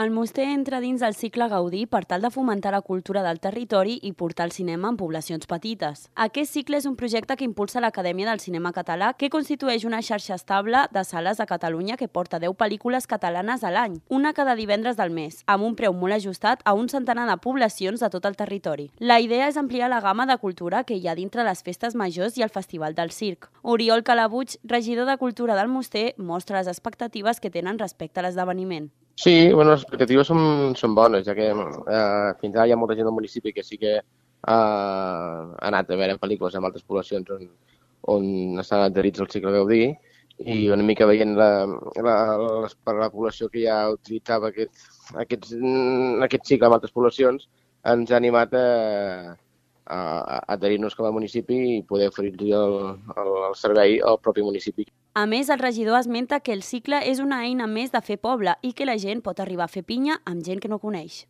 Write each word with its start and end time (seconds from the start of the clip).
El 0.00 0.10
Muster 0.10 0.44
entra 0.48 0.78
dins 0.80 1.02
del 1.02 1.12
cicle 1.12 1.46
Gaudí 1.52 1.82
per 1.84 2.06
tal 2.08 2.22
de 2.24 2.30
fomentar 2.32 2.70
la 2.72 2.80
cultura 2.80 3.20
del 3.22 3.38
territori 3.38 3.98
i 4.08 4.14
portar 4.16 4.46
el 4.46 4.52
cinema 4.52 4.88
en 4.88 4.96
poblacions 4.96 5.44
petites. 5.44 6.06
Aquest 6.14 6.54
cicle 6.54 6.78
és 6.78 6.86
un 6.88 6.94
projecte 6.96 7.34
que 7.36 7.44
impulsa 7.44 7.82
l'Acadèmia 7.84 8.30
del 8.30 8.40
Cinema 8.40 8.72
Català, 8.72 9.10
que 9.12 9.28
constitueix 9.28 9.84
una 9.84 10.00
xarxa 10.00 10.38
estable 10.38 10.86
de 10.94 11.02
sales 11.04 11.36
a 11.38 11.44
Catalunya 11.50 11.98
que 12.00 12.08
porta 12.08 12.40
10 12.40 12.56
pel·lícules 12.56 13.04
catalanes 13.10 13.60
a 13.60 13.74
l'any, 13.74 13.98
una 14.08 14.32
cada 14.32 14.54
divendres 14.56 14.96
del 14.96 15.12
mes, 15.12 15.42
amb 15.44 15.68
un 15.68 15.76
preu 15.76 15.92
molt 15.92 16.16
ajustat 16.16 16.64
a 16.64 16.72
un 16.72 16.88
centenar 16.88 17.28
de 17.28 17.36
poblacions 17.36 18.00
de 18.00 18.08
tot 18.08 18.24
el 18.24 18.38
territori. 18.40 18.88
La 19.00 19.20
idea 19.20 19.50
és 19.52 19.60
ampliar 19.60 19.92
la 19.92 20.00
gamma 20.00 20.24
de 20.24 20.38
cultura 20.38 20.84
que 20.84 20.96
hi 20.96 21.08
ha 21.08 21.18
dintre 21.18 21.44
les 21.44 21.60
festes 21.60 21.94
majors 21.94 22.40
i 22.40 22.46
el 22.48 22.54
Festival 22.56 22.96
del 22.96 23.12
Circ. 23.12 23.50
Oriol 23.60 24.02
Calabuig, 24.02 24.56
regidor 24.64 25.12
de 25.12 25.18
Cultura 25.18 25.60
del 25.60 25.68
Muster, 25.68 26.14
mostra 26.16 26.56
les 26.62 26.72
expectatives 26.72 27.38
que 27.38 27.52
tenen 27.52 27.78
respecte 27.78 28.20
a 28.20 28.24
l'esdeveniment. 28.24 28.88
Sí, 29.16 29.52
bueno, 29.52 29.72
les 29.74 29.82
expectatives 29.82 30.30
són, 30.30 30.74
són 30.80 30.94
bones, 30.96 31.26
ja 31.26 31.34
que 31.36 31.50
eh, 31.50 32.30
fins 32.40 32.54
ara 32.56 32.66
hi 32.68 32.72
ha 32.72 32.78
molta 32.80 32.96
gent 32.96 33.08
del 33.08 33.16
municipi 33.16 33.52
que 33.52 33.64
sí 33.66 33.76
que 33.80 33.98
eh, 33.98 34.04
ha 34.52 35.66
anat 35.68 35.90
a 35.90 35.98
veure 36.00 36.20
pel·lícules 36.22 36.56
en 36.56 36.64
altres 36.64 36.86
poblacions 36.86 37.28
on, 37.36 37.50
on 38.14 38.62
estan 38.62 38.86
adherits 38.86 39.20
al 39.20 39.28
cicle 39.32 39.52
Gaudí 39.56 39.82
i 40.40 40.70
una 40.72 40.86
mica 40.86 41.08
veient 41.08 41.34
la, 41.36 41.50
la, 42.00 42.14
la, 42.40 42.94
la 43.02 43.10
població 43.12 43.50
que 43.52 43.66
ja 43.66 43.82
utilitzava 43.92 44.48
aquest, 44.48 44.72
aquest, 45.24 45.50
aquest 46.24 46.48
cicle 46.48 46.70
en 46.70 46.76
altres 46.78 46.94
poblacions 46.96 47.48
ens 47.92 48.10
ha 48.12 48.16
animat 48.16 48.56
a, 48.56 48.64
a, 48.64 49.34
a 49.90 50.38
adherir-nos 50.54 50.94
com 50.94 51.08
a 51.08 51.12
municipi 51.14 51.58
i 51.74 51.82
poder 51.82 52.10
oferir-li 52.12 52.52
el, 52.54 52.76
el, 53.16 53.30
el 53.50 53.58
servei 53.58 53.98
al 54.00 54.20
propi 54.22 54.44
municipi. 54.46 54.86
A 55.18 55.26
més, 55.26 55.50
el 55.50 55.58
regidor 55.58 55.98
esmenta 55.98 56.38
que 56.40 56.54
el 56.54 56.62
cicle 56.62 57.02
és 57.10 57.18
una 57.18 57.42
eina 57.48 57.66
més 57.66 57.90
de 57.90 58.00
fer 58.06 58.20
poble 58.22 58.54
i 58.62 58.72
que 58.72 58.86
la 58.86 58.98
gent 59.02 59.24
pot 59.26 59.42
arribar 59.42 59.66
a 59.66 59.72
fer 59.72 59.82
pinya 59.82 60.20
amb 60.24 60.46
gent 60.46 60.62
que 60.62 60.70
no 60.70 60.78
coneix. 60.78 61.24